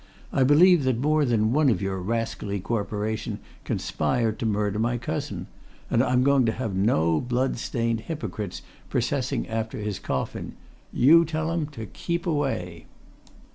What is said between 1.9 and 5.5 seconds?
rascally Corporation conspired to murder my cousin!